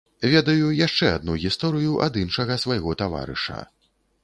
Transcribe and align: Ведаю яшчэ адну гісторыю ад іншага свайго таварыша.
Ведаю 0.29 0.69
яшчэ 0.77 1.09
адну 1.17 1.35
гісторыю 1.43 1.93
ад 2.07 2.17
іншага 2.23 2.59
свайго 2.65 2.97
таварыша. 3.05 3.63